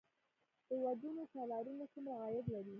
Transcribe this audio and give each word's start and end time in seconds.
د 0.67 0.71
ودونو 0.83 1.23
تالارونه 1.33 1.85
څومره 1.93 2.13
عاید 2.21 2.45
لري؟ 2.53 2.69